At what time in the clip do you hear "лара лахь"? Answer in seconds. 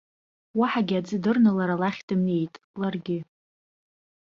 1.57-2.01